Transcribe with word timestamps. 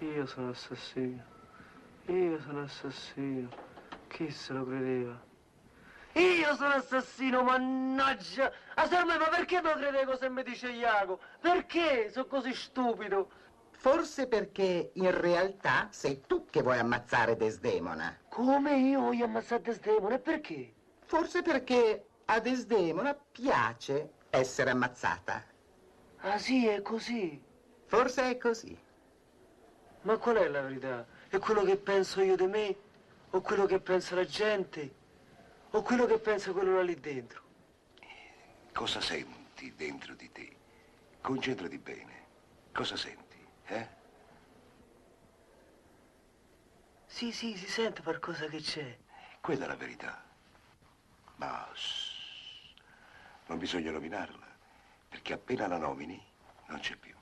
Io 0.00 0.24
sono 0.24 0.48
assassino. 0.48 1.22
Io 2.06 2.40
sono 2.40 2.62
assassino. 2.62 3.48
Chi 4.08 4.30
se 4.30 4.52
lo 4.54 4.64
credeva? 4.64 5.20
Io 6.14 6.56
sono 6.56 6.74
assassino, 6.74 7.42
mannaggia! 7.42 8.50
A 8.76 8.86
Salme, 8.86 9.18
ma 9.18 9.28
perché 9.28 9.60
non 9.60 9.74
credevo 9.74 10.16
se 10.16 10.30
mi 10.30 10.42
dice 10.42 10.70
Iago? 10.70 11.20
Perché 11.38 12.10
sono 12.10 12.24
così 12.24 12.54
stupido? 12.54 13.30
Forse 13.72 14.26
perché 14.26 14.90
in 14.94 15.20
realtà 15.20 15.88
sei 15.90 16.22
tu 16.26 16.46
che 16.46 16.62
vuoi 16.62 16.78
ammazzare 16.78 17.36
Desdemona. 17.36 18.16
Come 18.28 18.78
io 18.78 19.00
voglio 19.00 19.26
ammazzare 19.26 19.60
Desdemona? 19.60 20.14
E 20.14 20.18
perché? 20.18 20.72
Forse 21.04 21.42
perché 21.42 22.06
a 22.24 22.40
Desdemona 22.40 23.14
piace 23.14 24.14
essere 24.30 24.70
ammazzata. 24.70 25.44
Ah 26.20 26.38
sì, 26.38 26.66
è 26.66 26.80
così. 26.80 27.40
Forse 27.84 28.30
è 28.30 28.38
così. 28.38 28.88
Ma 30.02 30.16
qual 30.16 30.36
è 30.36 30.48
la 30.48 30.62
verità? 30.62 31.06
È 31.28 31.38
quello 31.38 31.62
che 31.62 31.76
penso 31.76 32.22
io 32.22 32.36
di 32.36 32.46
me? 32.46 32.76
O 33.30 33.40
quello 33.42 33.66
che 33.66 33.80
pensa 33.80 34.14
la 34.14 34.24
gente? 34.24 34.94
O 35.70 35.82
quello 35.82 36.06
che 36.06 36.18
pensa 36.18 36.52
quello 36.52 36.74
là 36.74 36.82
lì 36.82 36.98
dentro? 36.98 37.42
Cosa 38.72 39.00
senti 39.00 39.74
dentro 39.74 40.14
di 40.14 40.32
te? 40.32 40.56
Concentrati 41.20 41.78
bene. 41.78 42.18
Cosa 42.72 42.96
senti, 42.96 43.46
eh? 43.66 43.88
Sì, 47.06 47.32
sì, 47.32 47.56
si 47.56 47.68
sente 47.68 48.02
qualcosa 48.02 48.46
che 48.46 48.60
c'è. 48.60 48.96
Quella 49.40 49.64
è 49.64 49.68
la 49.68 49.76
verità. 49.76 50.24
Ma 51.36 51.68
shh, 51.74 52.74
non 53.46 53.58
bisogna 53.58 53.90
nominarla, 53.90 54.46
perché 55.08 55.32
appena 55.34 55.66
la 55.66 55.76
nomini 55.76 56.22
non 56.66 56.78
c'è 56.78 56.96
più. 56.96 57.14